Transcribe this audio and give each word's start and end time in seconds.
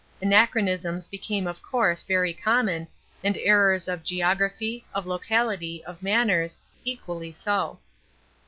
Anachronisms 0.19 1.07
became 1.07 1.45
of 1.45 1.61
course 1.61 2.01
very 2.01 2.33
common, 2.33 2.87
and 3.23 3.37
errors 3.37 3.87
of 3.87 4.03
geography, 4.03 4.83
of 4.95 5.05
locality, 5.05 5.85
of 5.85 6.01
manners, 6.01 6.57
equally 6.83 7.31
so. 7.31 7.77